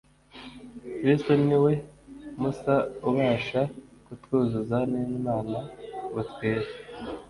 [0.97, 1.73] kristo niwe
[2.41, 2.75] musa
[3.09, 3.61] ubasha
[4.05, 5.59] kutwuzuza n'imana
[6.09, 6.69] ngo twere